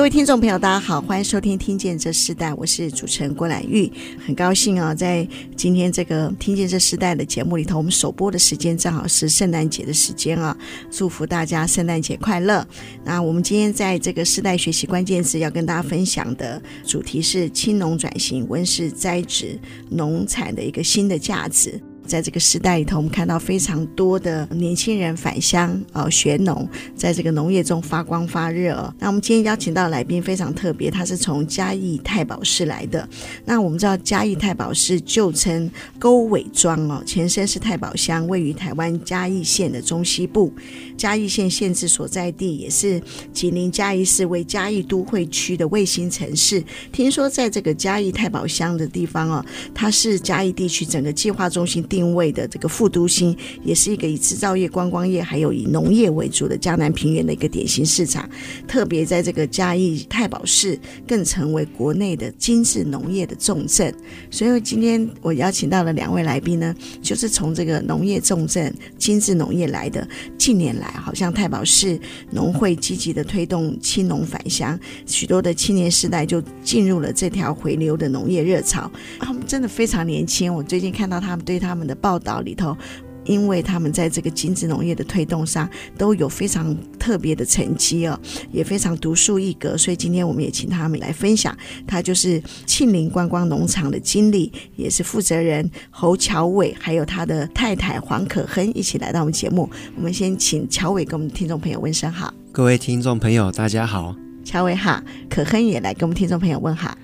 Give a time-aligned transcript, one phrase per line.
[0.00, 3.92] 各位听众朋友，大家好，欢迎收听《听见这世代》，我是主持人郭兰玉，
[4.24, 10.56] 很高兴啊，在今天这个《听见这世代》的节目里头，我们首播的时间正好是圣诞节的时间啊，
[10.90, 12.66] 祝福大家圣诞节快乐。
[13.04, 19.60] 那我们今天在这个世代学习关键词要跟大家分享的主题是青农转型、温室栽植
[19.90, 21.78] 农产的一个新的价值。
[22.10, 28.92] 在这个时代里头，我们看到非常多的年轻人返乡呃学农，在这个农业中发光发热。
[28.98, 33.08] 那我们今天邀请到来宾非常特别，他是从嘉义太保市来的。
[33.44, 40.52] 那我们知道嘉义太保市旧称沟尾庄哦，前身是太保乡，位于台湾嘉义县的中西部。
[40.96, 43.00] 嘉义县县治所在地也是
[43.32, 46.60] 紧邻嘉义市，为嘉义都会区的卫星城市。
[46.90, 51.99] 听说在这个嘉义太保乡的地方哦，它是嘉义地区整个计划中心地。
[52.00, 58.26] 定位的这个副都心，也是一个以制造业、观光业还有以农业为主的江南平原的一个典型市场。
[58.66, 63.94] 特别在这个嘉义太保市，更成为国内的精致农业的重镇。
[64.30, 70.08] 所以今天我邀请到了两位来宾呢，就是从这个农业重镇、精致农业来的。
[70.38, 78.90] 近年来，好像太保市农会积极的推动青农返乡，许多的青年世代就进入了这条回流的农业热潮。
[79.18, 82.76] 他们真的非常年轻，我最近看到他们对他们的报道里头，
[83.24, 88.18] 因为他们在这个精致农业的推动上都有非常特别的成绩哦，
[88.50, 91.56] 也非常独树一格，所以今天我们也请他们来分享。
[91.86, 99.68] 他就是庆林观光农场的经理，也是负责人侯乔伟，还有他的太太黄可亨一起来到我们节目。
[99.96, 102.32] 我们先请乔伟跟我们听众朋友问声好。
[102.52, 104.14] 各位听众朋友，大家好。
[104.42, 106.96] 乔伟好，可亨也来跟我们听众朋友问好。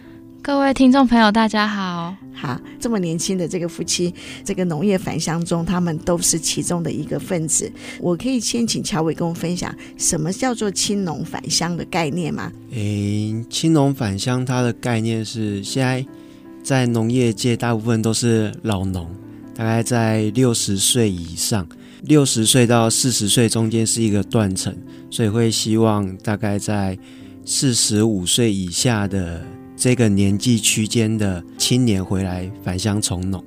[0.46, 2.14] 各位听众朋友，大家好。
[2.32, 4.14] 好，这么年轻的这个夫妻，
[4.44, 7.68] 这个农业返乡中，他们都是其中的一个分子。
[8.00, 12.52] 我可以先请乔伟跟我分享，什么叫做青农返乡的概念吗？
[12.70, 16.06] 诶，青农返乡它的概念是，现在
[16.62, 19.10] 在农业界大部分都是老农，
[19.52, 21.66] 大概在六十岁以上，
[22.02, 24.72] 六十岁到四十岁中间是一个断层，
[25.10, 26.96] 所以会希望大概在
[27.44, 29.44] 四十五岁以下的。
[29.76, 33.44] 这个年纪区间的青年回来返乡从农，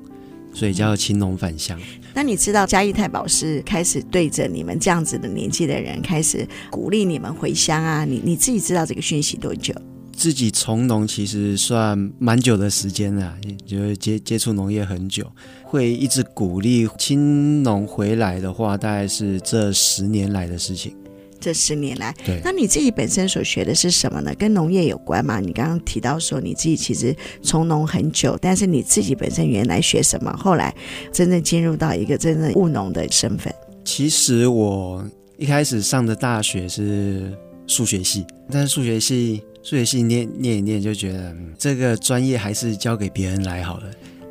[0.54, 1.80] 所以叫青农返乡。
[2.14, 8.06] 那你知道嘉义太保是开始对着你们这样子的年纪的人开始鼓励你们回乡啊？
[8.06, 9.74] 你你自己知道这个讯息多久？
[10.12, 15.26] 自己从农其实算蛮久的时间了，就是接接触农业很久，
[15.64, 20.94] 会一直鼓励青农回来的话，大概是这十年来的事情。
[21.40, 24.34] 这十年来，对，那你自己本身所学的是什么呢？
[24.36, 25.40] 跟农业有关吗？
[25.40, 30.32] 你刚刚提到说你自己其实从农很久，但是你自己本身原来学什么？
[30.34, 30.76] 后来
[31.12, 33.54] 真正进入到一个真正务农的身份。
[33.86, 35.04] 其实我
[35.38, 37.34] 一开始上的大学是
[37.66, 43.84] 数学系，但是数学系数学系念念一念就觉得这个专业还是交给别人来好了，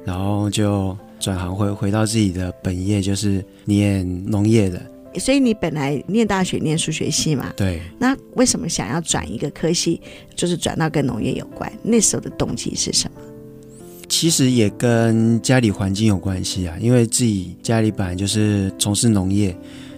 [0.04, 4.80] 然后就转行回回到自己的本业，就是念农业的。
[5.14, 7.52] 所以你本来念大学念数学系嘛？
[7.56, 7.80] 对。
[7.98, 10.00] 那为什么想要转一个科系，
[10.36, 11.72] 就是转到跟农业有关？
[11.82, 13.20] 那时候的动机是什么？
[14.08, 19.56] 其实也跟家里环境有关系啊，因为自己家里本来就是从事农业，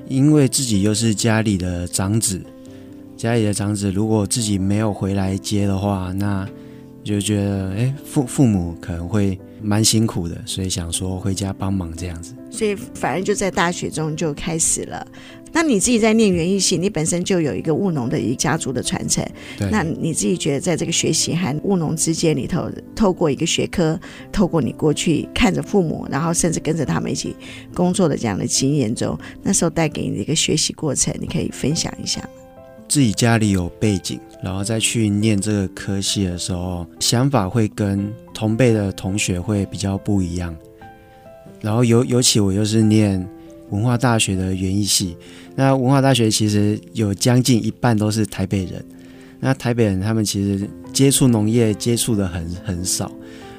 [0.08, 2.40] 因为自己又是家里的长子，
[3.16, 6.48] 家里的长子如果自己没有回来接的话，那
[7.04, 9.38] 就觉得哎，父父母可能会。
[9.62, 15.06] 蛮辛苦的，所以想说回家帮忙这样子，所以反而就在大学中就开始了。
[15.52, 19.24] 那你自己在念园艺系，你本身就有一个务农的一个家族的传承。
[19.58, 19.68] 对。
[19.68, 23.98] 那你自己觉得在这个学习和务农之间里头，透过一个学科，
[24.30, 27.34] 透过你过去看着父母，然后甚至跟着他们一起
[27.74, 32.28] 工作的这样的经验中，那时候带给你的一个学习过程，你可以分享一下吗？
[32.90, 40.52] 自己家里有背景，然后再去念这个科系的时候，想法会跟同辈的同学会比较不一样。
[41.60, 43.24] 然后尤尤其我又是念
[43.68, 45.16] 文化大学的园艺系，
[45.54, 48.84] 那文化大学其实有将近一半都是台北人，
[49.38, 53.12] 那台北人他们其实接触农业接触的很很少，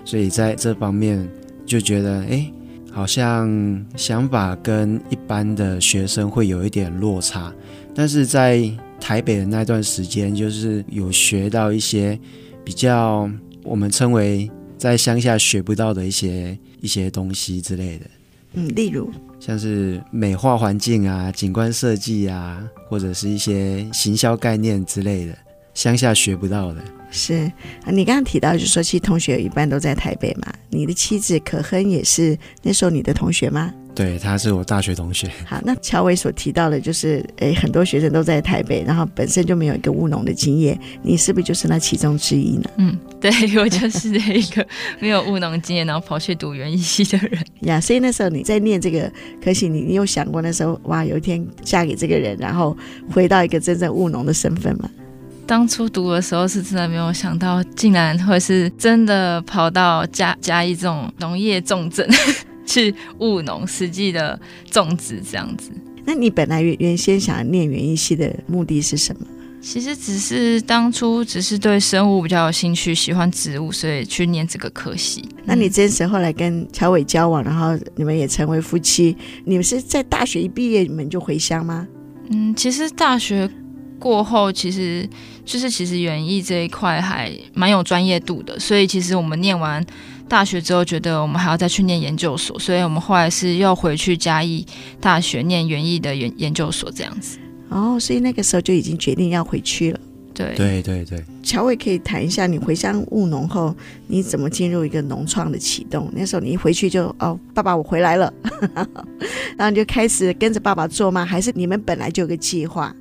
[0.04, 1.26] 所以在这方面
[1.66, 2.52] 就觉得哎，
[2.92, 3.50] 好像
[3.96, 7.54] 想法跟一般的学生会有一点落差。
[7.96, 8.70] 但是在
[9.02, 12.18] 台北的那段时间，就是有学到一些
[12.64, 13.30] 比较
[13.64, 18.06] 我们称为在乡下学不到的一些一些东西之类的。
[18.54, 25.38] 嗯，例如像是美化环境啊、景观设计啊，或者是一些行销概念之类的，
[25.74, 26.84] 乡下学不到的。
[27.10, 27.52] 是
[27.84, 30.54] 啊，你刚刚提到，就是说，其实同学一般都在台北嘛。
[30.70, 33.74] 你的妻子可亨也是那时候你的同学吗？
[33.94, 35.30] 对，他是我大学同学。
[35.46, 42.70] 好，那乔伟所提到的，就是诶，很多学生都在台北，然后本身就没有一个务农的经验，你是不是就是那其中之一呢？
[42.78, 43.30] 嗯，对，
[43.60, 44.66] 我就是一个
[45.00, 47.82] 没有务农经验，然后跑去读园艺系的人 呀。
[47.82, 49.12] 所以那时候你在念这个
[49.44, 52.76] 可惜，你你有想过那时候哇，有一天嫁给这个人，然后
[53.12, 54.90] 回到一个真正务农的身份吗？
[55.46, 62.08] 当初读的时候是真的没有想到，竟然会是真的跑到嘉嘉义这种农业重镇
[62.66, 65.72] 去务农，实际的种植这样子。
[66.06, 69.26] 那你本来原原先想念园艺系的目的是什么？
[69.62, 75.24] 其实只是当初只是对生物比较有兴趣，喜欢植物，所以去念这个科系。
[75.46, 79.16] 那你真实后来跟乔伟交往，然后你们也成为夫妻，
[79.46, 81.88] 你们是在大学一毕业你们就回乡吗？
[82.30, 83.50] 嗯，其实大学。
[84.00, 85.08] 过后其实
[85.46, 89.86] 就是其实园艺这一块还蛮有专业度的，所以其实我们念完
[90.32, 94.66] 大学之后，觉得我们还要再去念研究所，所以我们后来是又回去嘉义
[95.02, 97.38] 大学念园艺的研研究所这样子。
[97.68, 100.00] 哦，所以那个时候就已经决定要回去了。
[100.34, 101.22] 对对对对。
[101.44, 103.76] 乔伟可以谈一下你回乡务农后，
[104.08, 106.10] 你怎么进入一个农创的启动？
[106.16, 108.34] 那时候你一回去就哦，爸爸我回来了，
[109.58, 111.26] 然后你就开始跟着爸爸做吗？
[111.26, 112.96] 还是你们本来就有个计划？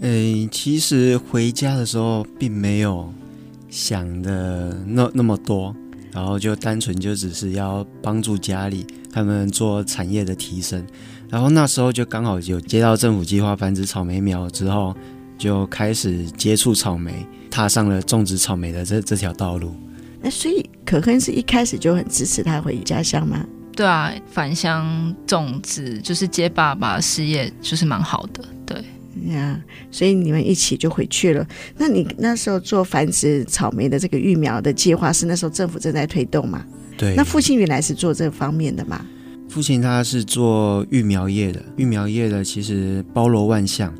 [0.00, 3.08] 诶，其实回家的时候并没有
[3.70, 5.74] 想的那那么多，
[6.14, 10.86] 然后就单纯就只是要帮助家里他们做产业的提升，
[11.28, 14.94] 然后那时候就刚好有接到政府计划繁殖草莓苗之后，
[15.36, 19.74] 就开始接触草莓，踏上了种植草莓的这 这条道路。
[20.22, 23.44] 那所以可亨是一开始就很支持他回家乡吗？
[23.76, 28.84] 对啊，返乡种植就是接爸爸事业，就是蛮好的，对。
[29.28, 31.46] 呀，yeah, 所以你们一起就回去了。
[31.76, 36.64] 那你那时候做繁殖草莓的这个育苗的计划，是那时候政府正在推动吗？
[36.96, 37.14] 对。
[37.16, 39.04] 那父亲原来是做这方面的吗？
[39.48, 43.94] 父亲他是做育苗业的，育苗业的其实包罗万象，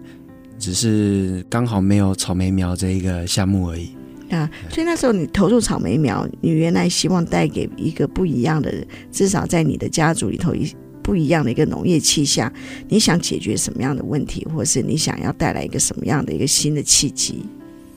[0.58, 3.90] 只是刚好没有草莓苗这一个项目而已。
[4.30, 8.72] 啊，所以那时候你投入草莓苗，你原来希望带给一个不一样的，
[9.12, 10.68] 至少在你的家族里头一。
[11.04, 12.50] 不一样的一个农业气象，
[12.88, 17.44] 你想解决什么样的问题，或是你想要带来一个什么样的一个新的契机？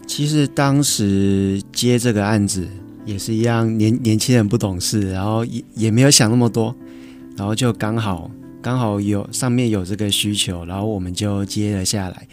[0.06, 2.68] 其实当时接这个案子
[3.06, 6.76] 也是一样，年年轻人不懂事，然后也也没有想那么多，
[7.38, 8.30] 然后就刚好
[8.62, 12.28] 刚好有上面有这个需求，然后我们就接了下来，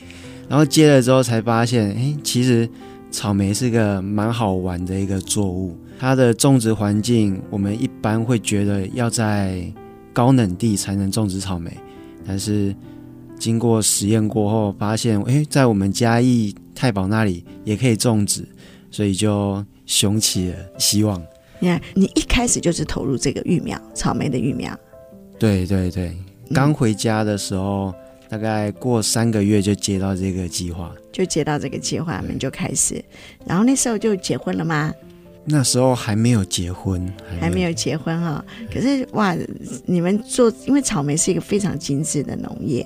[0.48, 2.68] 然后接了之后才发现，哎，其实
[3.12, 9.72] 草莓是个蛮好玩的一个作物，它的种植环境我们一般会觉得要在。
[10.14, 11.76] 高冷地才能种植草莓，
[12.26, 12.74] 但是
[13.38, 18.48] 经过实验过后，发现诶，在我们嘉义太保那里也可以种植，
[18.90, 21.20] 所以就雄起了希望。
[21.58, 24.72] 你看，你一开始就是投入这个育苗，草莓的育苗。
[25.38, 26.16] 对对对，
[26.52, 27.94] 刚回家的时候，嗯、
[28.28, 33.04] 大概过三个月就接到这个计划，就接到这个计划，我们就开始，
[33.44, 34.92] 然后那时候就结婚了吗？
[35.46, 39.36] 那时候还没有结婚，还没有，结婚哈、可是哇，
[39.84, 42.84] 你们做，因为草莓是一个非常精致的农业。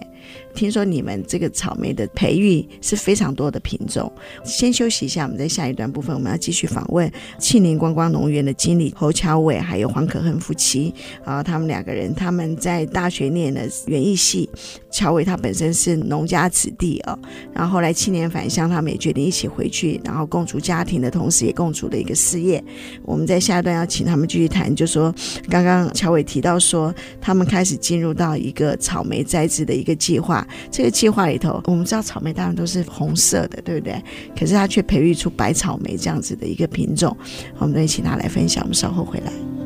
[0.54, 4.12] 听说你们这个草莓的培育是非常多的品种。
[4.44, 10.92] 先休息一下，我们在下一段部分我们要继续访问庆林观光农园的经理侯乔伟还有黄可恨夫妻
[11.24, 14.50] 啊，他们两个人他们在大学念的园艺系。
[14.98, 17.16] 乔伟他本身是农家子弟哦，
[17.52, 22.60] 然后后来青年返乡，他们也决定一起回去，然后共组家庭的同时，也共组了一个事业。
[23.04, 25.14] 我们在下一段要请他们继续谈，就说
[25.48, 30.44] 刚刚乔伟提到说，他们开始进入到一个草莓栽植的一个计划。
[30.68, 34.02] 这个计划里头，我们知道草莓当然都是红色的，对不对？
[34.36, 37.16] 可是他却培育出白草莓这样子的一个品种。
[37.58, 38.64] 我们再请他来分享。
[38.64, 39.57] 我们稍后回来。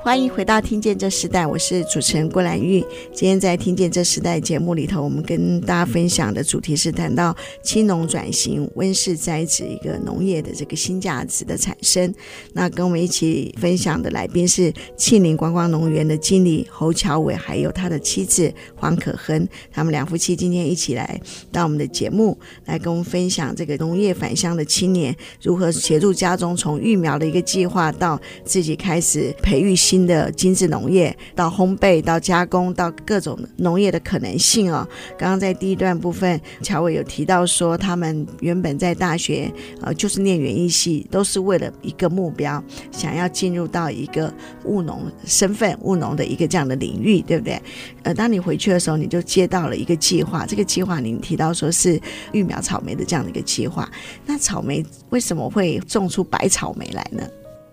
[0.00, 2.80] 欢迎回到《听见这时代》，我是主持人郭兰玉。
[3.12, 12.14] 今天在《听见这时代》节目里头，我们跟大家分享的主题是谈到青农转型、温室栽植一个农业的这个新价值的产生。
[12.52, 19.46] 那跟我们一起分享的来宾是庆林观光农园的经理侯乔伟，还有他的妻子黄可亨。
[19.70, 21.20] 他们两夫妻今天一起来
[21.52, 30.08] 到我们的节目，来跟我们分享这个农业返乡的青年如何协助家中从育苗的一个计划到自己开始培育新。
[30.08, 34.88] 的精致农业，到烘焙，到加工，到各种农业的可能性哦。
[35.18, 39.52] 刚刚在第一段部分，乔伟有提到说，他们原本在大学
[39.82, 44.32] 呃就是念园艺系，都是为了一个目标，想要进入到一个
[44.64, 47.60] 务农身份、务农的一个这样的领域，对不对？
[48.04, 52.00] 呃，当你回去的时候，你就接到了一个计划，这个计划您提到说是
[52.32, 53.86] 育苗草莓的这样的一个计划。
[54.24, 57.22] 那草莓为什么会种出白草莓来呢？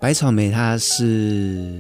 [0.02, 1.80] 白草莓它是。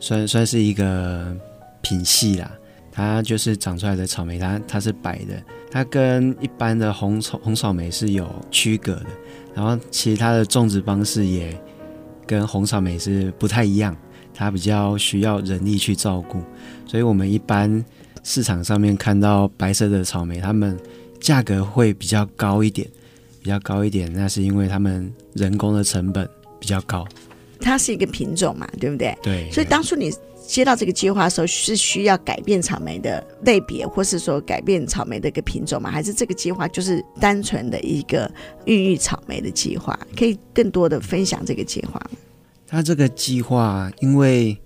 [0.00, 1.36] 算算是一个
[1.82, 2.50] 品系啦，
[2.92, 9.06] 它就是长出来的草莓，它它是白的，它跟一般的红草红草莓是有区隔的。
[9.54, 11.58] 然后其他的种植方式也
[12.26, 13.96] 跟红草莓是不太一样，
[14.34, 16.42] 它比较需要人力去照顾，
[16.86, 17.82] 所以我们一般
[18.22, 20.78] 市场上面看到白色的草莓，它们
[21.20, 22.86] 价格会比较高一点，
[23.42, 26.28] 比较高一点，那是因为它们人工的成本
[26.60, 27.02] 比较高。
[27.60, 29.16] 它是一个品种嘛，对不对？
[29.22, 29.50] 对。
[29.50, 30.12] 所以当初你
[30.46, 35.90] 接到这个计划的时候，是需要改变草莓的类别，或是说改变草莓的一个品种吗？
[35.90, 38.30] 还是这个计划就是单纯的一个
[38.66, 39.98] 孕育草莓的计划？
[40.16, 42.10] 可以更多的分享这个计划吗？
[42.66, 44.56] 它这个计划，因为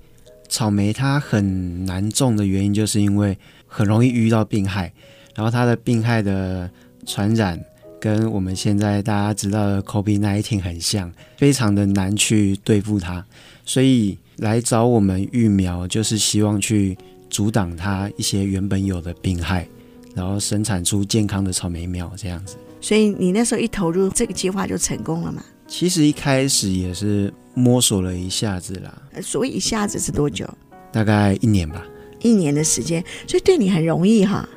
[0.49, 4.92] 草莓它很难种的原因，就是因为很容易遇到病害，
[5.35, 6.70] 然后它的病害的
[7.06, 7.59] 传染。
[8.00, 13.25] 跟我们现在大家知道的 COVID-19 很像，非常的难去对付它，
[13.64, 16.97] 所以来找我们育苗，就是希望去
[17.28, 19.69] 阻挡它一些原本有的病害，
[20.14, 22.57] 然后生产出健康的草莓苗这样子。
[22.80, 25.45] 所以你那时候一投入这个计划就成功了吗？
[25.69, 29.02] 其实一开始也是摸索了一下子啦。
[29.23, 30.49] 所以一下子是多久？
[30.90, 31.85] 大概一年吧。
[32.20, 34.48] 一年的时间，所以对你很容易哈。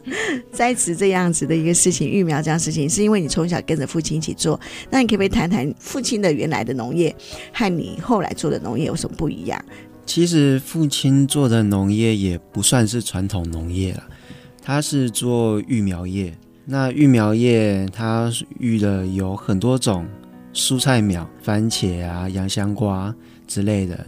[0.52, 4.58] 栽植这样子的一个事情，育苗这样事情，是因为你从小跟着父亲一起做。
[4.90, 7.14] 那你可不可以谈谈父亲的原来的农业
[7.52, 9.64] 和你后来做的农业有什么不一样？
[10.06, 14.02] 其实父亲做的农业也不算是传统农业了，
[14.60, 16.36] 他是做育苗业。
[16.64, 20.06] 那育苗业他育的有很多种
[20.52, 23.14] 蔬菜苗，番茄啊、洋香瓜
[23.46, 24.04] 之类的。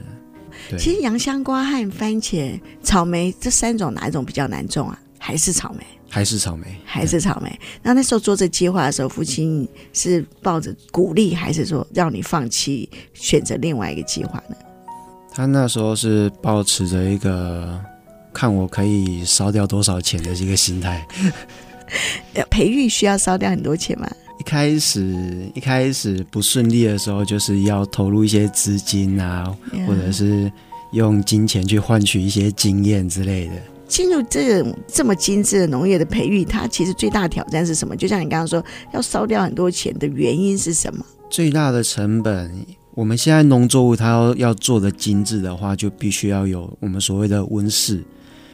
[0.79, 4.99] 其实洋香瓜和番茄、草莓这三种哪一种比较难种啊？
[5.19, 5.85] 还是草莓？
[6.09, 6.67] 还是草莓？
[6.85, 7.59] 还是草莓？
[7.83, 14.57] 那那时候做这计划的时候，父亲是抱着鼓励，还是说让你放弃，选择另外一个计划呢？
[15.33, 17.81] 他那时候是抱持着一个
[18.33, 21.07] 看我可以烧掉多少钱的一个心态。
[22.51, 24.09] 培育需要烧掉很多钱吗？
[24.43, 29.57] 一开始一开始不顺利的时候，就是要投入一些资金啊.
[29.87, 30.51] 或者是
[30.91, 33.53] 用金钱去换取一些经验之类的。
[33.87, 37.95] 进入这种这么精致的农业的培育，它其实最大的挑战是什么？
[37.95, 38.61] 就像你刚刚说，
[38.93, 41.07] 要烧掉很多钱的原因是什么？
[41.31, 42.51] 最大的成本，
[42.97, 48.03] 我们现在农作物它要要做的精致的话，就必须要有我们所谓的温室。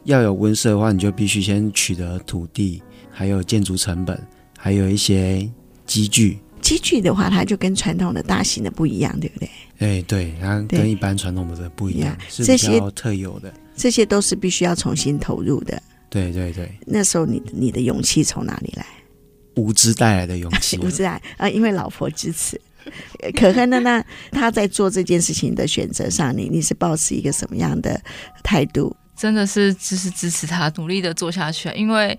[0.03, 2.79] 要有温室的话，你就必须先取得土地，
[3.09, 4.21] 还有建筑成本，
[4.55, 5.49] 还有一些。
[5.89, 9.49] 机具，机具的话，它就跟传统的大型的不一样，对不对？
[9.79, 13.51] 哎，对，它跟一般传统的不一样，是比较特有的。
[13.75, 15.81] 这些都是必须要重新投入的。
[16.11, 16.71] 对对对。
[16.85, 18.85] 那时候你你的勇气从哪里来？
[19.55, 20.77] 无知带来的勇气。
[20.85, 22.61] 无知带啊，因为老婆支持。
[23.35, 23.79] 可亨呢？
[23.79, 27.99] 那他在做这件事情的选择上，你你是抱持一个什么样的
[28.43, 28.95] 态度？
[29.17, 32.17] 真的是就是支持他努力的做下去，因为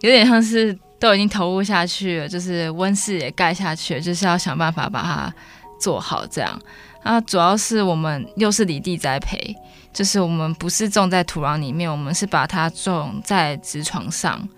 [0.00, 0.76] 有点像是。
[0.98, 5.34] 都已经投入下去了，就是温室也盖下去了，就是要想办法把它
[5.78, 6.26] 做好。
[6.26, 6.58] 这样，
[7.04, 9.54] 那主要是我们又是离地栽培，
[9.92, 14.48] 就是我们不是种在土壤里面，我们是把它种在植床上，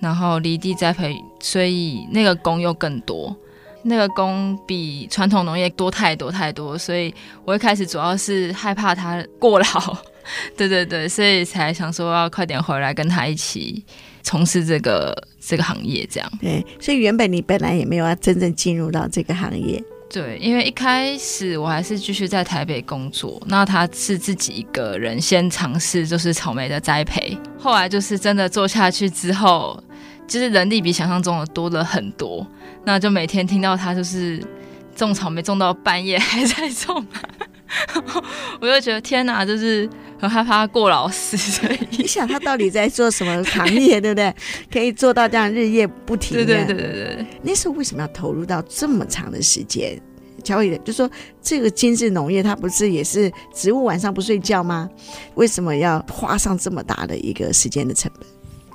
[0.00, 3.34] 然后离地栽培，所以那个工又更多，
[3.82, 9.96] 那个工比传统农业多太多太多，所以我一开始主要是害怕它过劳，
[10.56, 13.84] 对对对，所以才想说要快点回来跟他一起。
[14.22, 16.30] 从事这个这个行业，这样。
[16.40, 29.82] 对，所以原本你本来也没有要真正进入到这个行业，对，因为一开始我还是继续在台北工作，那他是自己一个人先尝试，就是草莓的栽培，后来就是真的做下去之后，
[30.28, 32.46] 就是人力比想象中的多了很多，
[32.84, 34.42] 那就每天听到他就是
[34.94, 37.06] 种草莓种到半夜还在种，
[38.60, 39.88] 我就觉得天哪，就是
[40.20, 41.36] 很害怕过劳死。
[41.36, 44.34] 所 以你想他到底在做什么行业，对不对？
[44.70, 46.36] 可以做到这样日夜不停。
[46.36, 47.26] 对对对对对。
[47.42, 50.00] 那时候为什么要投入到这么长的时间？
[50.42, 51.10] 乔伟，就说
[51.42, 54.88] 这个精致农业，它不是也是植物晚上不睡觉吗？
[55.34, 58.26] 为什么要花上这么大的一个时间的成本？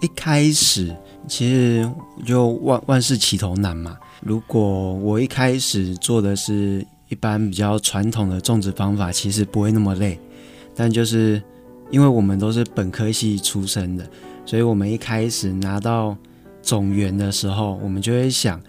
[0.02, 0.96] 一开始
[1.28, 1.90] 其实
[2.24, 3.98] 就万万事起头难嘛。
[4.22, 10.20] 如果我一开始做的是一般比较传统的种植方法，其实不会那么累。
[10.75, 11.41] 但就是
[11.89, 14.05] 因为我们都是本科系出身的，
[14.46, 16.15] 所以我们一开始拿到
[16.62, 18.62] 种源的时候，我们就会想。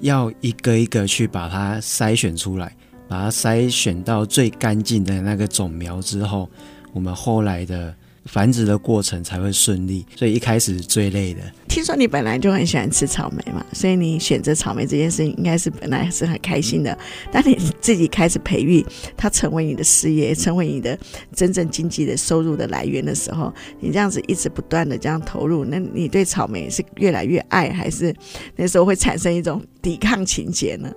[0.00, 2.76] 要一个一个去把它筛选出来，
[3.08, 6.46] 把它筛选到最干净的那个种苗之后，
[6.92, 7.94] 我们后来的
[8.26, 10.04] 繁殖的过程才会顺利。
[10.14, 11.40] 所以一开始是最累的。
[11.68, 16.96] 听说你本来就很喜欢吃草莓嘛，所以你选择草莓这件事情应该是本来是很开心的。
[17.30, 18.84] 当你自己开始培育
[19.16, 20.98] 它成为你的事业，成为你的
[21.34, 28.14] 真正经济的收入的来源的时候，你这样子一直不断的这样投入，那你对草莓是越来越爱，还是
[28.56, 30.90] 那时候会产生一种抵抗情节呢？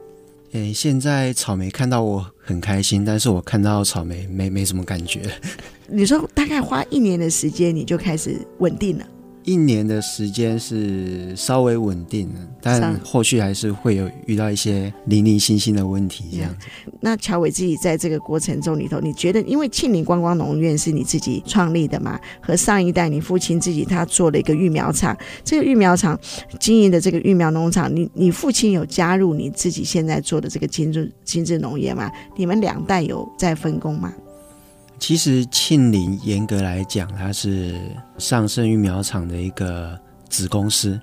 [0.53, 5.21] 诶，现在草莓看到我很开心，但是我看到草莓没没什么感觉。
[5.87, 9.05] 你说大概花一年的时间，你就开始稳定了。
[9.43, 16.67] 一年的时间是稍微稳定了，但后续还是会有遇到一些零零星星的问题这样子。
[16.99, 22.19] 那乔伟自己在这个过程中里头，你觉得因为庆林观光农院是你自己创立的嘛？
[22.41, 26.19] 和上一代你父亲自己他做了一个育苗厂，这个育苗厂
[26.59, 32.11] 经营的这个育苗农场，你你父亲有加入你自己现在做的这个精致精致农业吗？
[32.37, 34.13] 你们两代有在分工吗？
[34.99, 37.75] 其实庆林严格来讲，它是
[38.17, 39.97] 上圣育苗场的一个
[40.29, 40.99] 子公司，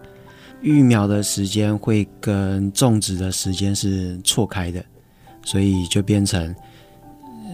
[0.61, 4.85] 育苗的时间会跟种植的时间是错开的，
[5.45, 6.55] 所以就变成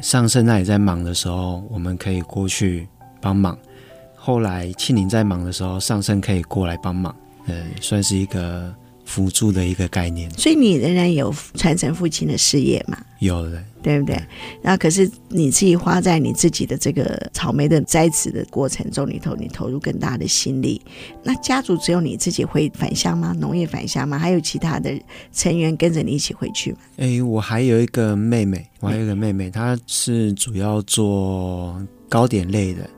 [0.03, 2.87] 上圣那里在忙的时候，我们可以过去
[3.21, 3.57] 帮忙；
[4.17, 7.15] 后来庆林在忙的时候，上圣可以过来帮忙，
[7.47, 8.75] 呃，算是一个
[9.13, 10.31] 辅助的一个概念。
[10.39, 12.97] 所以你仍然有传承父亲的事业嘛？
[13.19, 13.63] 有的。
[13.83, 14.15] 对不对？
[14.63, 20.81] 然后可是你自己花在你自己的这个草莓的栽植的过程中里头，你投入更大的心力。
[21.25, 23.35] 那家族只有你自己会返乡吗？
[23.41, 24.17] 农业返乡吗？
[24.17, 24.97] 还有其他的
[25.33, 26.79] 成员跟着你一起回去吗？
[26.99, 32.89] 哎，我还有一个妹妹，我还有一个妹妹，她是主要做糕点类的，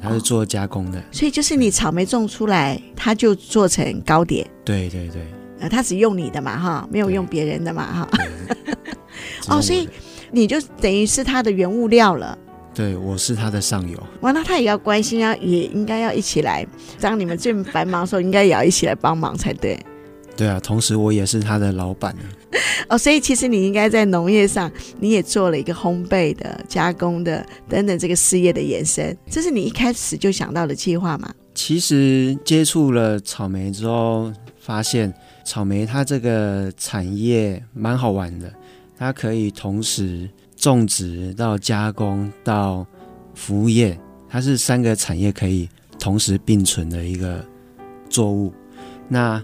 [0.00, 0.98] 她是做加工的。
[0.98, 4.48] 哦，所以就是你草莓种出来，她就做成糕点。
[4.64, 5.20] 对对对，
[5.62, 8.08] 呃，他只用你的嘛，哈，没有用别人的嘛，哈。
[9.48, 9.88] 哦，所以。
[10.34, 12.38] 你就等于是他的原物料了，
[12.72, 14.02] 对，我是他的上游。
[14.22, 16.66] 哇，那他也要关心啊，也应该要一起来。
[16.98, 19.78] 当你们最繁忙的时候，应该也要一起来帮忙才对。
[20.34, 22.16] 对啊，同时我也是他的老板。
[22.88, 29.14] 哦，所以其实你应该在农业上，你也做了一个烘焙的、加工的等等这个事业的延伸。
[29.28, 31.30] 这是你一开始就想到的计划吗？
[31.54, 35.12] 其实接触了草莓之后，发现
[35.44, 38.52] 草莓它这个产业蛮好玩的。
[38.98, 42.86] 它可以同时种植到加工到
[43.34, 47.44] 服务业，它是三个产业可以同时并存的一个
[48.08, 48.52] 作物。
[49.08, 49.42] 那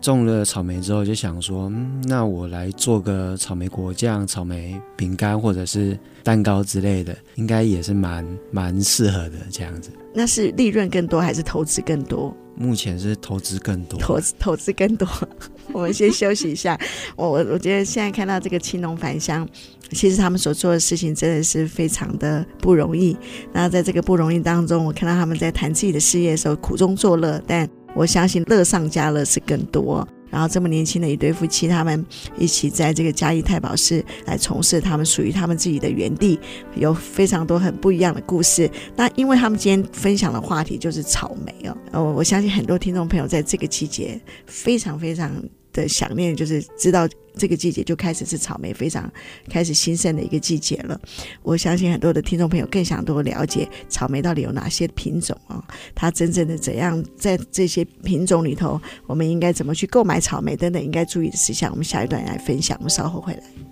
[0.00, 9.90] 种了草莓之后，就想说，嗯，那我来做个草莓果酱、草莓饼干或者是蛋糕之类的，应该也是蛮蛮适合的这样子。
[10.14, 12.36] 那是利润更多还是投资更多？
[12.54, 15.08] 目前是投资更多，投资投资更多。
[15.72, 16.78] 我们先休息一下。
[17.16, 19.48] 我我我觉得现在看到这个青农返乡，
[19.90, 23.16] 其实他们所做的事情真的是非常的不容易。
[23.52, 30.06] 那在这个不容易当中，我看到他们在谈自己的事业的时候，苦中作乐，但我相信乐上加乐是更多。
[30.32, 32.04] 然后这么年轻的一对夫妻，他们
[32.38, 36.40] 一起在这个嘉义太保市来从事他们属于他们自己的园地，
[36.74, 38.68] 有非常多很不一样的故事。
[38.96, 45.30] 那因为他们今天分享的话题就是草莓哦，呃，我相信很多听众朋友在这个季节非常非常。
[45.72, 49.10] 的想念，就是知道这个季节就开始是草莓非常
[49.48, 51.00] 开始新生的一个季节了。
[51.42, 61.70] 我相信很多的听众朋友更想多了解草莓到底有哪些品种啊，它真正的怎样在这些品种里头，我们应该怎么去购买草莓等等应该注意的事项。
[61.70, 63.71] 我们下一段来分享，我们稍后回来。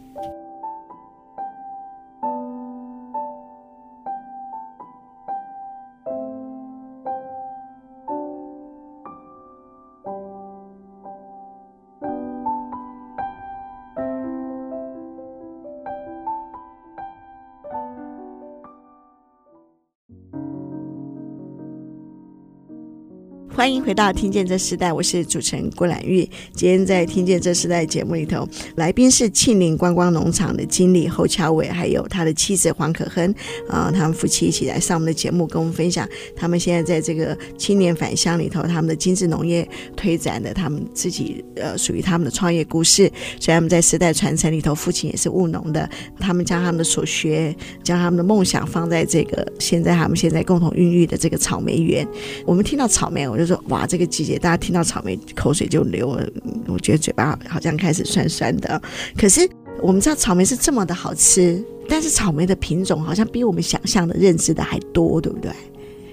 [23.61, 26.27] 欢迎回到《听见这时代》，我是主持人郭兰玉。
[26.55, 33.35] 今天在《听见这时代》节目里头，来宾是庆林观光农场的经理侯乔伟，还有他的妻子黄可亨
[33.69, 43.13] 啊，他们夫妻一起来上我们的节目，跟我们分享他们现在在这个青年返乡里头，他们的精致农业推展的，他们自己呃属于他们的创业故事。
[43.39, 45.87] 虽然他们在时代传承里头，父亲也是务农的，
[46.19, 52.09] 他们将他们的所学，将他们的梦想放在这个现在他们现在共同孕育的这个草莓园。
[52.47, 56.29] 我们听到草莓，我就说哇，这个季节大家听到草莓口水就流了，
[56.67, 58.81] 我觉得嘴巴好像开始酸酸的。
[59.17, 59.49] 可是
[59.83, 65.51] 我们知道草莓是这么的好吃，但是草莓的品种好像比我们想象的认知的还多，对不对？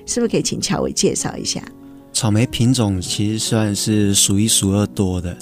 [0.05, 1.61] 是不是可以请乔伟介绍一下？
[2.13, 5.37] 草莓品种其实算是数一数二多的，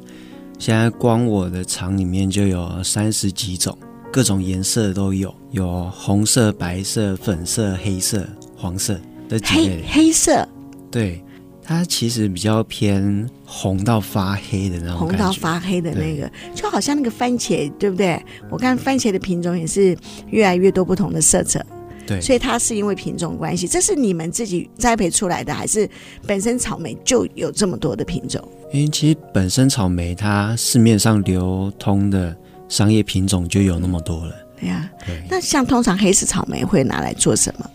[0.60, 3.78] 现在光我的厂里面就有三十几种，
[4.12, 8.28] 各种颜色都有，有红色、白色、粉色、黑色、
[8.58, 9.84] 黄色的几类。
[9.88, 10.48] 黑黑色。
[10.92, 11.24] 对，
[11.68, 18.24] 它其实比较偏红到发黑的那种，红到发黑的那个，就好像那个番茄，对不对？
[18.52, 19.98] 我看番茄的品种也是
[20.30, 21.66] 越来越多不同的色泽，
[22.06, 23.68] 对，所以它是因为品种关系。
[23.68, 25.90] 这是你们自己栽培出来的，还是
[26.28, 28.48] 本身草莓就有这么多的品种？
[28.72, 32.36] 因为其实本身草莓它市面上流通的
[32.70, 34.36] 商业品种就有那么多了。
[34.60, 35.20] 对呀，对。
[35.30, 37.68] 那像通常黑色草莓会拿来做什么？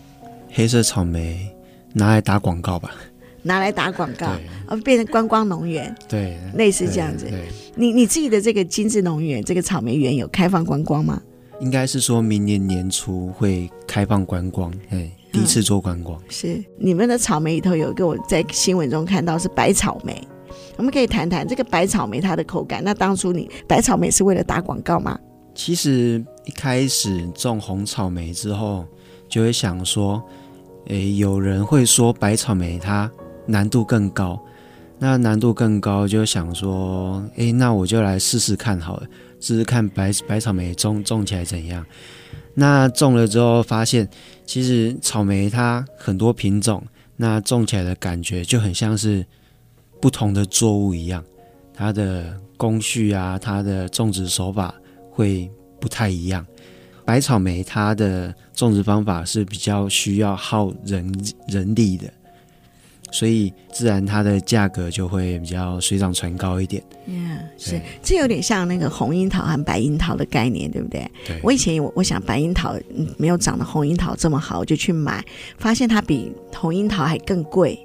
[0.49, 1.49] 黑色草莓
[1.91, 2.91] 拿来打广告吧。
[3.43, 4.27] 拿来打广告，
[4.67, 7.27] 而变成观光农园，对，类似这样子。
[7.75, 11.21] 你你自己的这个精致农园，这个草莓园有开放观光吗？
[11.59, 16.19] 应该是说明年年初会开放观光，哎，第一次做观光。
[16.19, 20.27] 嗯、是你们的草莓里头有一个我在新闻中看到是白草莓，
[20.77, 22.83] 我们可以谈谈这个白草莓它的口感。
[22.83, 25.19] 那当初你白草莓是为了打广告吗？
[25.53, 28.85] 其实一开始种红草莓之后，
[29.29, 30.23] 就会想说，
[30.87, 33.09] 哎，有人会说白草莓它。
[33.51, 34.41] 难度更高，
[34.97, 39.07] 那难度更高，就想说，诶，那我就来试试看好了，
[39.39, 41.85] 试试看白白草莓种种起来怎样。
[42.53, 44.09] 那种了之后发现，
[44.45, 46.83] 其实草莓它很多品种，
[47.17, 49.25] 那种起来的感觉就很像是
[50.01, 51.23] 不同的作物一样，
[51.73, 54.73] 它的工序啊，它的种植手法
[55.11, 56.45] 会不太一样。
[57.03, 61.11] 白草莓它的种植方法是比较需要耗人
[61.47, 62.05] 人力的。
[63.11, 66.81] 所以自然它的价格就会比较水涨船高一点。
[67.05, 71.11] 嗯是，这有点像那个红樱桃和白樱桃的概念，对不对？
[71.25, 71.39] 对。
[71.43, 72.75] 我以前我我想白樱桃
[73.17, 75.23] 没有长得红樱桃这么好，我就去买，
[75.57, 77.77] 发现它比红樱桃还更贵。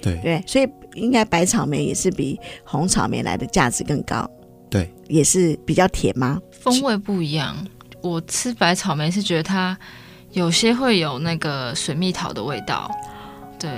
[0.00, 4.28] 对对，所以应该白草莓也是比红草莓来的价值更高。
[4.70, 6.40] 对，也是比较甜吗？
[6.50, 7.54] 风味不一样。
[8.00, 9.78] 我吃白草莓是觉得它
[10.32, 12.90] 有些会有那个水蜜桃的味道。
[13.58, 13.70] 对。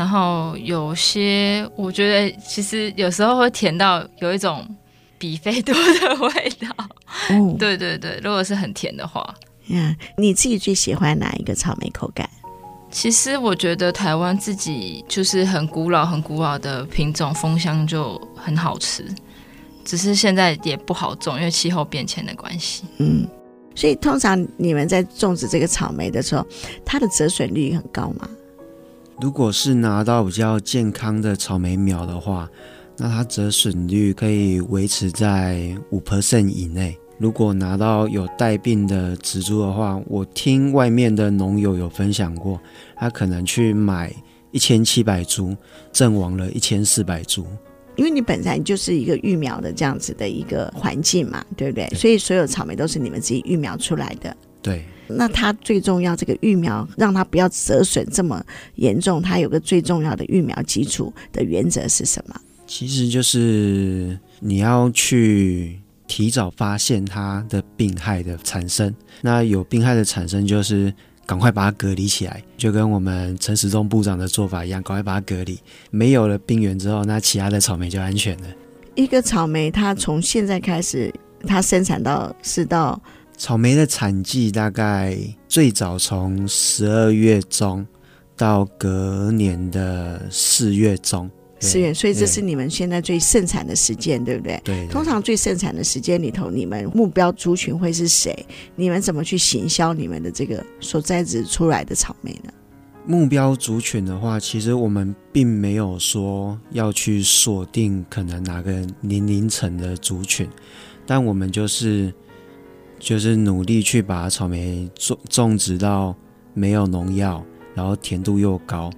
[0.00, 4.66] 然后有些我觉得其实有时候会甜到有一种
[5.18, 6.74] 比菲多的味道。
[7.28, 9.34] 哦， 对对对，如果是很甜的话，
[9.68, 12.26] 嗯，你自己最喜欢哪一个草莓口感？
[12.90, 19.04] 其实我觉得台湾自己就是很古老、很古老的品种，风香就很好吃，
[19.84, 22.84] 只是现在也不好种，因为气候变迁的关系。
[22.96, 23.28] 嗯，
[23.74, 26.46] 所以通常你们在种植这个草莓的时候，
[26.86, 28.26] 它的折损率很高吗？
[29.20, 32.48] 如果是拿到比较健康的草莓苗的话，
[32.96, 36.96] 那它折损率可以维持在五 percent 以内。
[37.18, 42.58] 如果拿到有带病的植株的话，我听外面的农友有分享过，
[42.96, 44.10] 他可能去买
[44.52, 45.54] 一千七百株，
[45.92, 47.44] 阵亡了一千四百株。
[47.96, 51.86] 因为你本来就是一个育苗的这样子的一个环境嘛，对不对？
[51.88, 51.98] 对。
[51.98, 54.34] 所以所有草莓都是你们自己育苗出来的。
[54.62, 54.84] 对。
[55.12, 58.40] 那它最重要，这个育苗让它不要折损这么
[58.76, 62.40] 严重，它有个最重要的育苗基础的原则是什么？
[62.64, 68.94] 其实就是你要去提早发现它的病害的产生。
[69.20, 70.94] 那有病害的产生，就是
[71.26, 75.58] 赶快把它隔离起来，就跟我们陈时中部长的做法一样，赶快把它隔离。
[75.90, 78.46] 没有了病源之后，那其他的草莓就安全了。
[78.94, 81.12] 一个草莓，它从现在开始，
[81.48, 83.02] 它生产到是到。
[83.40, 85.16] 草莓的产季大概
[85.48, 87.86] 最早从十二月中
[88.36, 94.60] 到隔年的四月中，四月，所以这是你们现在最盛产的时间，对不对？
[94.62, 94.86] 对。
[94.88, 98.46] 通常最盛产的时间里头，你们目标族群会是谁？
[98.76, 102.52] 你们怎么去行销你们的这个所栽植出来的草莓呢？
[103.06, 110.46] 目标族群的话，其实我们并没有说要去锁定可能哪个年龄层的族群，
[111.06, 112.12] 但我们就是。
[113.00, 116.14] 就是努力去把草莓种种植到
[116.54, 118.90] 没有农药，然后甜度又高，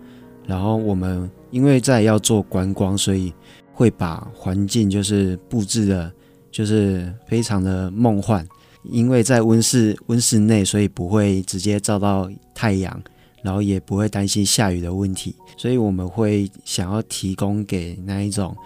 [0.45, 3.33] 然后我们因为在要做观光，所以
[3.73, 6.13] 会把环境就是布置的，
[6.51, 8.47] 就是非常的梦幻。
[8.83, 13.01] 因为在温室温室内，所以不会直接照到太阳，
[13.41, 15.37] 然后也不会担心下雨的问题。
[15.57, 18.57] 所以我们会想要提供给那一种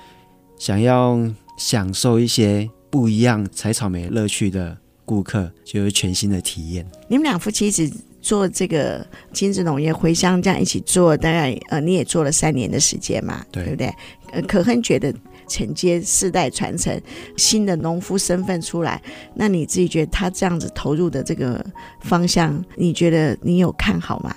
[0.59, 1.21] 想要
[1.59, 4.75] 享受一些不一样采草莓乐趣的
[5.07, 6.87] 顾客，就是全新的体验。
[7.09, 7.91] 你们两夫妻一直
[8.21, 13.95] 做这个精致农业回乡，这样一起做，大概呃你也做了三年的时间嘛，对，对不对？
[14.33, 15.15] 呃，可恨觉得。
[15.49, 17.01] 承接世代传承，
[17.37, 19.01] 新的农夫身份出来，
[19.33, 21.65] 那你自己觉得他这样子投入的这个
[22.01, 24.35] 方向，你觉得你有看好吗？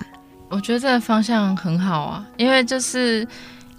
[0.50, 3.26] 我觉得这个方向很好啊，因为就是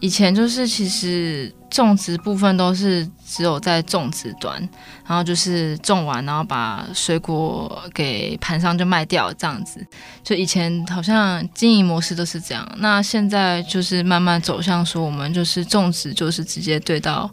[0.02, 1.50] 以前就是其实。
[1.72, 4.60] 种植部分都是只有在种植端，
[5.08, 9.80] 然后就是种完，然后把水果给盘上就卖掉这样子。
[10.22, 17.32] 就以前好像经营模式都是这样，那现在就是慢慢走向说，我们就是种植就是直接对到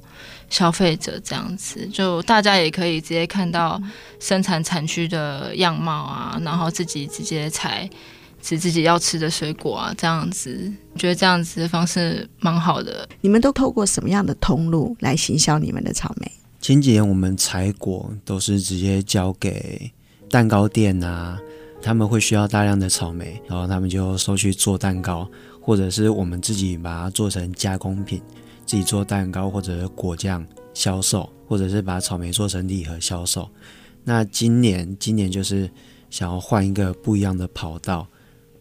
[0.49, 3.83] 消费者这样子，就大家也可以直接看到
[4.21, 7.91] 生产产区的样貌啊，然后自己直接采。
[8.41, 13.09] 吃自己要吃的水果啊，这样子，我觉得这样子的方式蛮好的。
[13.21, 16.31] 你们都透过什么样的通路来行销你们的草莓？
[16.61, 19.91] 前几年我们采果都是直接交给
[20.31, 21.39] 蛋糕店啊，
[21.81, 25.29] 他们会需要大量的草莓，然后他们就收去做蛋糕，
[25.61, 28.21] 或者是我们自己把它做成加工品，
[28.67, 33.49] 自己做蛋糕或者是果酱销售，或者是把草莓做成礼盒销售。
[34.05, 35.71] 那今年，今年就是
[36.11, 38.07] 想要换一个不一样的跑道。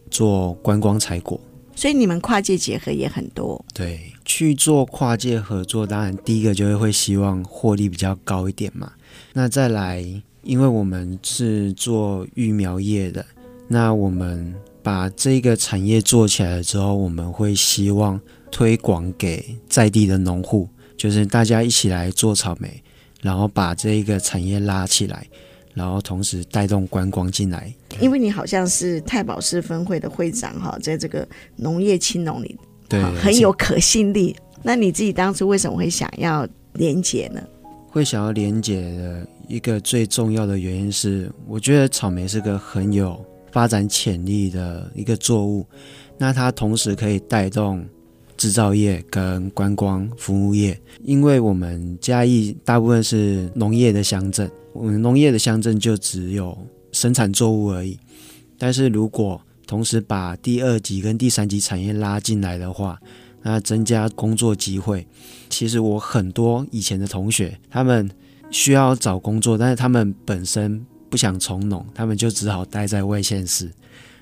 [0.10, 1.40] 做观光采果，
[1.76, 3.64] 所以你们跨界结合也很多。
[3.74, 8.92] 对，去做跨界合作，当然第一个就是会希望获利比较高一点嘛。
[9.34, 10.04] 那再来，
[10.44, 13.26] 因为我们是做育苗业的，
[13.68, 22.82] 那我们把这个产业做起来了之后，我们会希望推广给在地的农户，就是大家一起来做草莓，
[23.22, 25.28] 然后把这一个产业拉起来。
[25.78, 32.58] 然后同时带动观光进来，因为你好像是太保市分会的会长哈，在这个农业青农里，
[32.90, 34.36] 对，很有可信力。
[34.64, 37.40] 那你自己当初为什么会想要连结呢？
[37.90, 45.64] 会想要连结的一个最重要的原因是，我觉得草莓是个很有发展潜力的一个作物，
[46.18, 47.86] 那它同时可以带动。
[48.36, 56.56] 制造业跟观光服务业，因为我们嘉义大部分是农业的乡镇，我们农业的乡镇就只有
[56.92, 57.98] 生产作物而已。
[58.58, 63.00] 但是如果同时把第二级跟第三级产业拉进来的话，
[63.42, 65.06] 那增加工作机会。
[65.50, 68.10] 其实我很多以前的同学，他们
[68.52, 73.72] 需要找工作，但是他们本身不想从农，他们就只好待在外县市。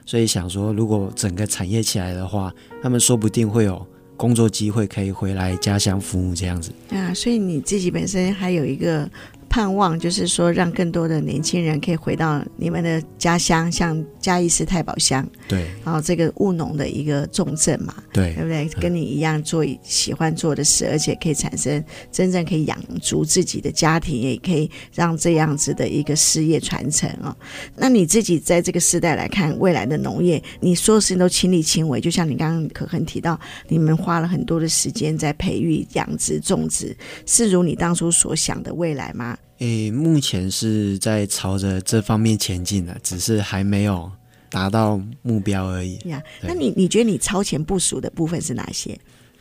[0.06, 3.86] 所以想说，如果整个产业起来的话，他们说不定会有。
[4.18, 9.12] 工作机会可以回来家乡服务这样子啊，所以你自己本身还有一个。
[9.56, 18.68] 盼望就是说，让更多的年轻人可以回到你们的家乡，像嘉义市太保乡，对，然后这个务农的一个重镇嘛，对，对不对？
[18.82, 27.34] 跟你一样做喜欢做的事，而且可以产生真正可以养足自己的家庭，也可以让这样子的一个事业传承啊。
[27.78, 33.40] 那你自己在这个时代来看未来的农业，你所有事情都亲力亲为，就像你刚刚可恒提到，
[33.70, 36.94] 你们花了很多的时间在培育、养殖、种植，
[37.26, 39.38] 是如你当初所想的未来吗？
[39.60, 44.12] 诶，目前是在朝着这方面前进的，只是还没有
[44.50, 45.96] 达到目标而已。
[46.10, 49.00] 呀，那你你觉得你超前部署的部分是哪些？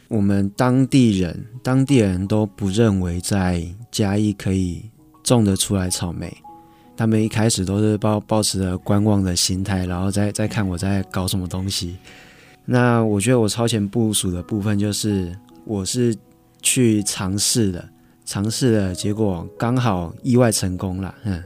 [0.09, 4.83] 我们当地人，当地人都不认为在嘉义可以
[5.25, 6.33] 种得出来草莓，
[6.97, 11.97] 他们一开始都是抱抱持着观望的心态，然后再再看我在搞什么东西。
[12.65, 16.15] 那我觉得我超前部署的部分就是，我是
[16.63, 17.89] 去尝试的。
[18.25, 21.43] 尝试了，结果刚好意外成功了，嗯，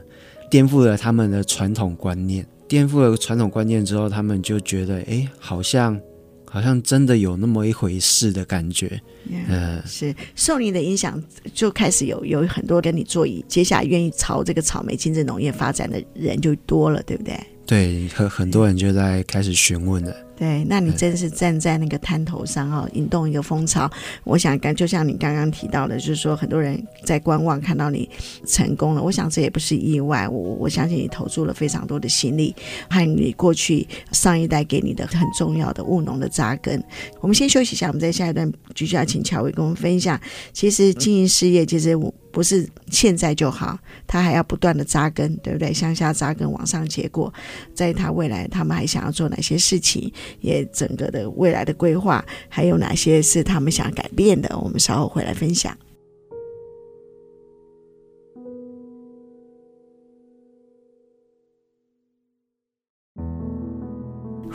[0.49, 2.45] 颠覆了他们的传统观念。
[2.67, 5.99] 颠覆了传统观念之后，他们就觉得，哎，好像，
[6.45, 9.01] 好像真的有那么一回事的感觉。
[9.27, 11.21] 嗯，是受你的影响，
[11.53, 17.39] 就开始有有很多跟你做，接下来愿意朝这个草莓精致农业发展的人就多了，对不对？
[17.65, 20.15] 对，很很多人就在开始询问了。
[20.39, 23.91] 对，那你真是站在那个滩头上哈，引动一个风潮。
[24.23, 28.09] 我想刚就像你刚刚提到的，就是说很多人在观望，看到你
[28.47, 30.29] 成功了，我想这也不是意外。
[30.29, 32.55] 我我相信你投注了非常多的心力，
[32.89, 36.81] 还有你过去上一代给你的很重要的务农的扎根。
[37.19, 40.17] 我们先休息一下，我们在下一段继续要请乔伟跟我们分享。
[40.53, 41.97] 其实经营事业，其实
[42.31, 45.73] 不是现在就好，他还要不断的扎根，对不对？
[45.73, 47.33] 向下扎根，往上结果，
[47.73, 50.11] 在他未来，他们还想要做哪些事情？
[50.41, 54.57] 也整个的未来的规划，还有哪些是他们想改变的？
[54.59, 55.75] 我们稍后会来分享。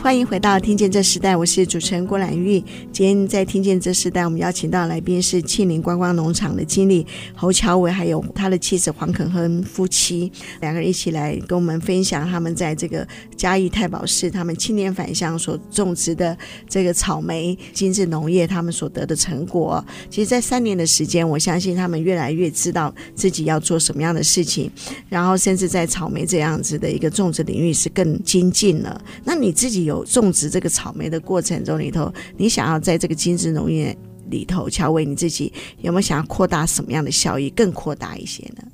[0.05, 2.63] 欢迎回到《听见这时代》，我是主持人郭兰玉。
[2.93, 16.37] 今天在《听见这时代》，我们邀请到来宾是庆林观光农场的经理侯乔伟，还有他的妻子黄肯亨夫妻，两个人一起来跟我们分享他们在这个嘉义太保市，他们青年返乡所种植的
[16.69, 19.83] 这个草莓精致农业，他们所得的成果。
[20.11, 24.71] 其实，在三年的时间，我相信他们越来越知道自己要做什么样的事情，
[25.09, 29.03] 然后甚至在草莓这样子的一个种植领域是更精进了。
[29.25, 29.94] 那你自己有？
[30.03, 33.95] 种植这个草莓的过程中里头，你想要在这个精致农业
[34.31, 35.53] 里头，乔伟你自己
[35.83, 38.65] 有没有想要扩大什么样的效益，更扩大一些呢？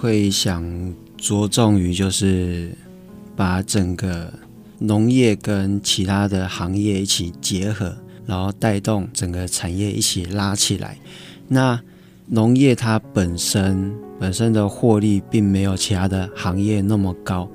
[0.00, 2.70] 会想着重于就是
[3.34, 4.32] 把整个
[4.78, 10.96] 农业跟其他的行业一起结合，然后带动整个产业一起拉起来。
[11.48, 11.80] 那
[12.26, 17.48] 农业它本身本身的获利并没有其他的行业那么高。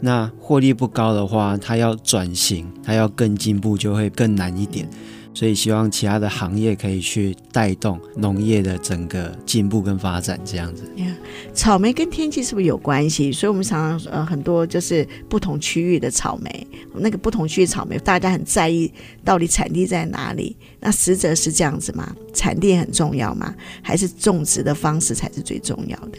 [0.00, 4.88] 那获利不高的话，它要转型，它要更进步，就会更难一点。
[5.32, 10.82] 所以希望其他的行业可以去带动农业的整个进步跟发展，这样子。
[10.96, 11.14] Yeah.
[11.54, 13.30] 草莓跟天气是不是有关系？
[13.30, 18.92] 所以我们常常呃很多就是不同区域的草莓，那个不同区域草莓，大家很在意
[19.24, 20.56] 到底产地在哪里？
[20.80, 22.12] 那实则是这样子吗？
[22.34, 23.54] 产地很重要吗？
[23.82, 26.18] 还是种植的方式才是最重要的？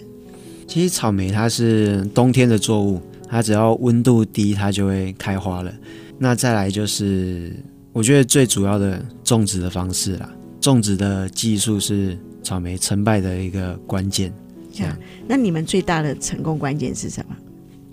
[0.66, 3.02] 其实草莓它是冬天的作物。
[3.32, 5.74] 它只要温度低，它就会开花了。
[6.20, 7.56] 那再来就是，
[7.94, 14.34] 我觉得最主要的种植的方式啦，种植的技术是草莓成败的一个关键。
[14.74, 14.96] 这样，
[15.28, 17.36] 那你们最大的成功关键是什么？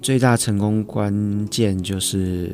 [0.03, 2.53] 最大成功关键就是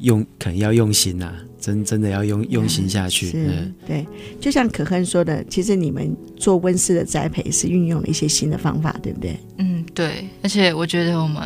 [0.00, 3.26] 用，可能要用心呐、啊，真真的要用用心下去。
[3.26, 4.06] 是嗯，对，
[4.40, 9.38] 就像可恨说的，其实你们做温室的栽培是运用了一些新的方法，对不对？
[9.58, 11.42] 嗯，对，而且我觉得我们。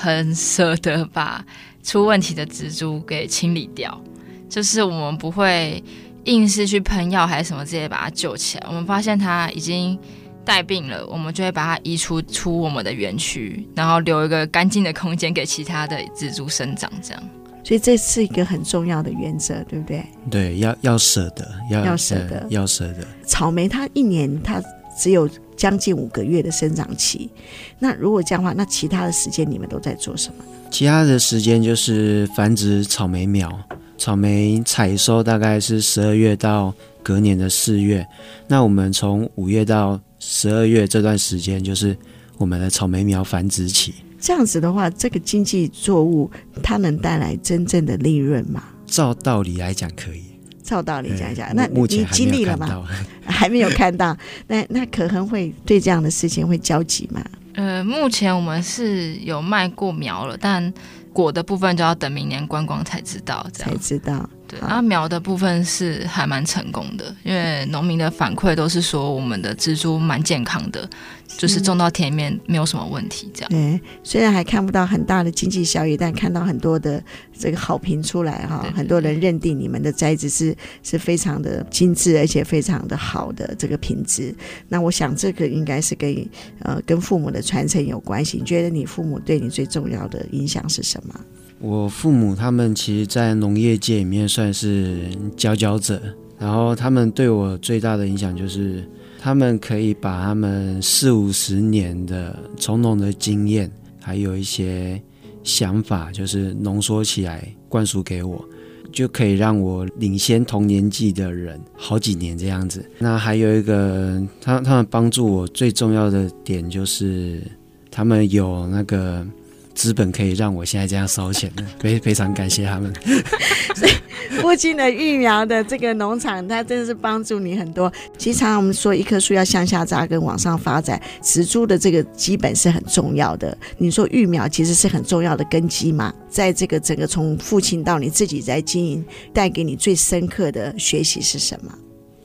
[0.00, 1.44] 很舍得把
[1.82, 4.00] 出问题的蜘蛛给清理掉，
[4.48, 5.82] 就是我们不会
[6.24, 8.66] 硬是去喷药还是什么，直接把它救起来。
[8.68, 9.98] 我们发现它已经
[10.44, 16.90] 带病了，我们就会把它移出出我们的园区，然后留一个干净的空间给其他的蜘蛛生长。
[17.02, 17.22] 这样，
[17.62, 20.04] 所以这是一个很重要的原则，对不对？
[20.30, 23.06] 对，要要舍得，要要舍得，要舍得。
[23.26, 24.62] 草莓它一年它
[24.98, 25.28] 只有。
[25.56, 27.30] 将近五个月的生长期，
[27.78, 30.44] 那如果这样的话，那其他的时间你们都在做什么？
[30.70, 33.56] 其他的时间就是繁殖草莓苗，
[33.96, 38.06] 草莓采收大概是十二月到隔年的四月。
[38.48, 41.96] 那我们从五月到十二月这段时间，就是
[42.38, 43.94] 我们的草莓苗繁殖期。
[44.18, 46.30] 这样子的话，这个经济作物
[46.62, 48.64] 它能带来真正的利润吗？
[48.86, 50.33] 照道理来讲，可以。
[50.64, 52.82] 照道理讲一下，那你经历了吗？
[53.26, 54.16] 还没有看到。
[54.48, 57.22] 那那可能会对这样的事情会焦急吗？
[57.52, 60.72] 呃，目前我们是有卖过苗了，但
[61.12, 64.28] 果的部分就要等明年观光才知道，才知道。
[64.48, 70.88] 对，然后苗的部分是还蛮成功的，因为农民的反馈都是说我们的蜘蛛蛮健康的，
[71.36, 73.30] 就是种到田里面没有什么问题。
[73.34, 77.02] 这样，对，虽然还看不到很大的经济效益，但看到很多的
[77.38, 84.34] 这个好评出来哈，很多人认定你们的栽植是是非常的精致，而且非常的好的这个品质。
[84.68, 86.14] 那我想这个应该是跟
[86.60, 88.38] 呃跟父母的传承有关系。
[88.38, 91.14] 你觉得你父母对你最重要的影响是什么？
[91.60, 96.02] 我父母他们其实，在农业界里面算是佼佼者，
[96.38, 98.86] 然后他们对我最大的影响就是，
[99.24, 105.00] 他们可以把他们四五十年的从农的经验，还有一些
[105.42, 108.44] 想法，就是浓缩起来灌输给我，
[108.92, 112.84] 就可以让我领先同年纪的人好几年这样子。
[112.98, 117.42] 那还有一个，他他们帮助我最重要的点就是，
[117.90, 119.26] 他们有那个。
[119.74, 122.92] 资本可以让我现在这样烧钱的， 非非常感谢他们。
[123.74, 123.92] 所以
[124.40, 127.92] 父亲的育苗的这个农场，它真的是帮助你很多。
[128.16, 133.56] 其实常常我们说，一棵树要向下扎根，往上发展，植株的这个基本是很重要的。
[133.76, 136.14] 你说育苗其实是很重要的根基嘛？
[136.28, 141.72] 在这个整个从父亲到你自己在经营，带给你最深刻的学习是什么？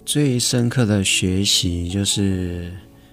[0.06, 2.72] 最深刻的学习就是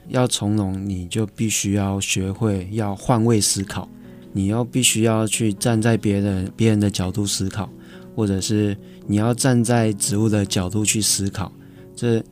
[0.09, 3.89] 要从容，你就必须要学会要换位思考。
[4.37, 7.67] 你要必须要去站在别人别人的角度思考，
[8.15, 8.77] 或者是
[9.07, 11.51] 你要站在植物的角度去思考。
[11.95, 12.23] 这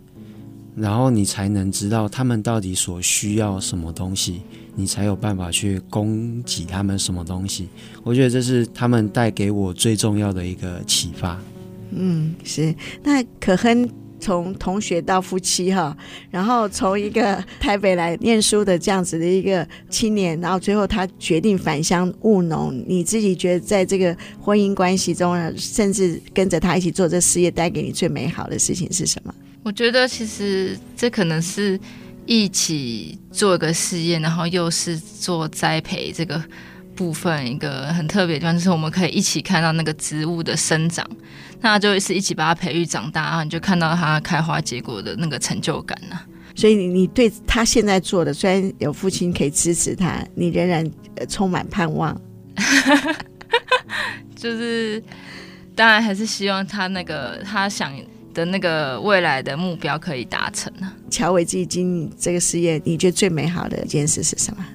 [0.77, 4.43] 然后你才能知道他们到底所需要什么东西，
[4.75, 7.71] 你才有办法去供给他们什么东西。
[8.03, 11.41] 我觉得这是他们带给我最重要的一个启发。
[11.91, 12.75] 嗯，是。
[13.03, 13.89] 那可亨
[14.25, 15.95] 从同学到夫妻哈，
[16.31, 22.75] 然后从一个台北来念书的这样子的一个青年，然后最后他决定返乡务农。
[22.89, 29.35] 你自己觉得在这个婚姻关系中，甚至跟着他一起做这事业，带给你最美好的事情是什么？
[29.63, 31.79] 我觉得其实这可能是
[32.25, 36.43] 一起做一个事业，然后又是做栽培这个
[36.95, 41.09] 部分一个很特别的地方，就是我们可以一起看到那个植物的生长，
[41.61, 46.19] 那就是一起把它培育长大，然后你就看到它开花结果的那个成就感呢。
[46.55, 50.89] 所以你你对他现在做的，虽然有父亲可以支持他，你仍然
[51.29, 52.19] 充满盼望。
[54.37, 55.03] 就是
[55.75, 57.93] 当然还是希望他那个他想。
[58.35, 60.93] 的那个未来的目标可以达成呢？
[61.09, 64.67] 乔伟自己这个事业，你觉得最美好的一件事是什么？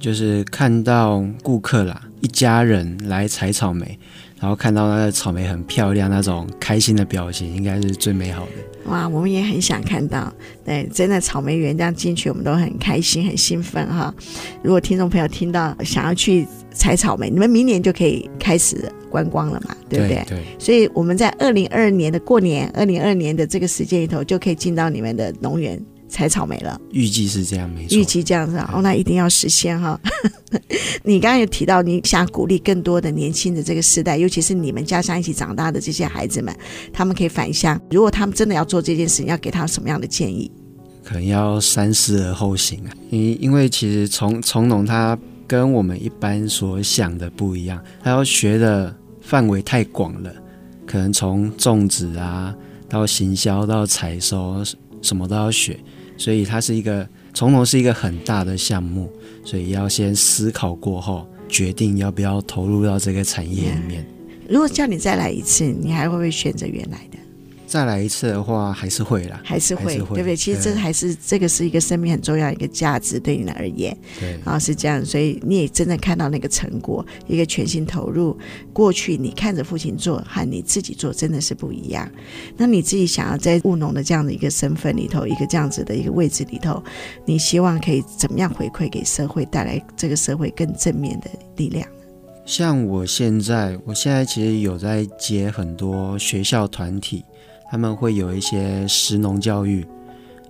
[0.00, 3.98] 就是看到顾客啦，一家人来采草莓，
[4.40, 8.90] 然后看到那个草莓很漂亮，那种开心的表情，应该是最美好的。
[8.90, 10.32] 哇，我们也很想看到，
[10.64, 14.12] 对，真的草莓园这样进去，我们都很开心、很兴奋哈。
[14.62, 20.24] 如果听众朋友听到想要去采草莓，你们明年就可以开始观光了嘛，对不对？
[20.26, 20.38] 对。
[20.38, 25.78] 对，所以我们在二零二二年的过年，二零二二年的这个时间里头，就可以进到你们的农园。
[26.10, 27.96] 采草莓了，预计是这样，没错。
[27.96, 29.98] 预计这样子哦，那一定要实现哈。
[31.04, 36.54] 你刚刚有提到，你想鼓励更多的年轻的这个时代，尤其是你们家乡一起长大的这些孩子们，
[36.92, 37.80] 他们可以返乡。
[37.90, 40.50] 如果他们真的要做这件事，你要给他什么样的建议？
[41.02, 42.90] 可能要三思而后行啊。
[43.10, 50.32] 因因为其实从从农，它跟我们一般所想的不一样，他要学的范围太广了，
[50.86, 52.54] 可能从种植啊
[52.88, 54.62] 到行销到采收，
[55.00, 55.78] 什么都要学。
[56.20, 59.10] 所以它是一个从农是一个很大的项目，
[59.42, 64.06] 所以要先思考过后决定要不要投入到这个产业里面。
[64.46, 67.16] 如果叫你再来一次，你还会不会选择原来的？
[67.70, 70.34] 再来一次的话，还是会啦，还是会，是会对不对？
[70.34, 78.36] 其实这还是这个是一个生命很重要一个价值，对你而言，对，然后是这样，所以你也真的看到那个成果，一个全心投入。
[78.72, 82.10] 过去你看着父亲做和你自己做真的是不一样。
[82.56, 86.82] 那你自己想要在务农的这样的一个身份里头，一个这样子的一个位置里头，
[87.24, 91.86] 你希望可以怎么样回馈给社会，带来这个社会更正面的力量？
[92.44, 97.24] 像我现在，我现在其实有在接很多学校团体。
[97.70, 99.86] 他们会有一些食农教育，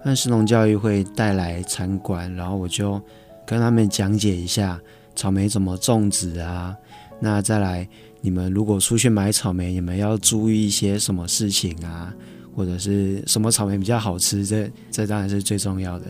[0.03, 2.99] 那食农教育会带来参观，然后我就
[3.47, 4.81] 跟他们讲解一下
[5.15, 6.75] 草莓怎么种植啊。
[7.21, 7.87] 那再来，
[8.23, 12.11] 你们如果出去买草莓，你们要注意一些什么事情啊？
[12.57, 14.47] 或者是什么草莓比较好吃？
[14.47, 16.07] 这这当然是最重要的。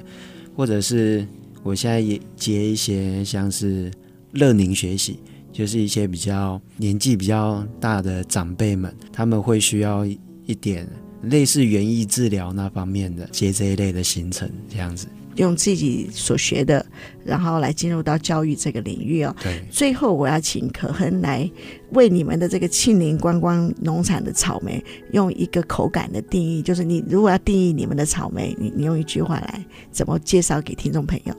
[0.57, 1.27] 或者是
[1.65, 3.91] 我现在也接一些像是
[4.31, 5.19] 乐龄学习，
[5.53, 10.07] 就是一些比较年纪比较大的长辈们，他们会需要。
[10.51, 10.85] 一点
[11.23, 16.85] 类似园艺治疗那方面的接这一类的行程，这样子用自己所学的，
[17.25, 19.35] 然后来进入到教育这个领域哦。
[19.41, 21.49] 对，最后我要请可亨来
[21.93, 24.83] 为你们的这个庆林观光农场的草莓
[25.13, 31.35] 用一个口感的定义，就是你如果要定义你们的草莓，你你用一句话来怎么介绍给听众朋友？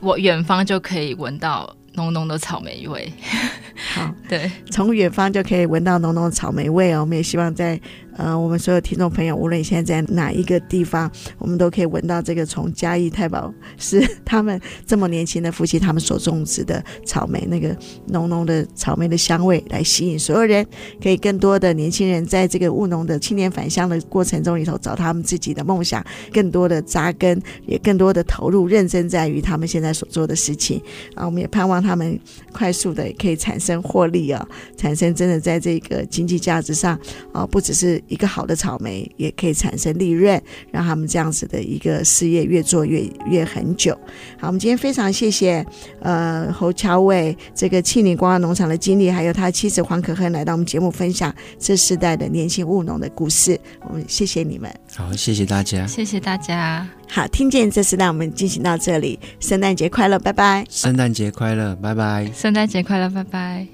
[0.00, 3.12] 我远方就可以闻到浓浓的草莓味。
[3.92, 7.00] 好，对，从远方就可以闻到浓浓的草莓味哦。
[7.00, 7.80] 我们也希望在。
[8.16, 17.74] 呃，我们所有听众朋友，无论你现在在哪一个地方，我们都可以闻到这个从嘉义太保是他们这么年轻的夫妻他们所种植的草莓，那个
[18.08, 20.66] 浓浓的草莓的香味，来吸引所有人，
[21.02, 30.80] 可以更多的年轻人在这个务农的青年返乡的过程中里头，找他们自己的梦想，更多的扎根，也更多的投入，认真在于他们现在所做的事情。
[31.14, 32.18] 啊，我们也盼望他们
[32.52, 34.46] 快速的可以产生获利啊，
[34.76, 36.98] 产生真的在这个经济价值上
[37.32, 38.01] 啊，不只是。
[38.08, 40.40] 一个好的草莓也可以产生利润，
[40.70, 43.92] 让他们这样子的一个事业越做越越很久。
[44.38, 45.64] 好，我们今天非常谢谢
[46.00, 53.58] 呃侯乔伟这个庆龄观光农场的经理，还有他妻子黄可亨来到我们节目分享这世代的年轻务农的故事。
[53.88, 56.86] 我们谢谢你们，好，谢谢大家，谢谢大家。
[57.08, 60.64] 好，听见这世代，我们进行到这里，圣诞节快乐，拜拜！
[60.70, 62.30] 圣诞节快乐，拜拜！
[62.34, 63.66] 圣诞节快乐，拜拜！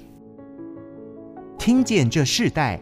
[1.57, 2.81] 听见这世代。